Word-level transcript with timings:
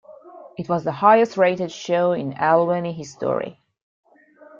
It 0.57 0.67
was 0.67 0.83
the 0.83 0.91
highest 0.93 1.37
rated 1.37 1.71
show 1.71 2.13
in 2.13 2.33
Albany 2.33 2.91
history. 2.91 3.61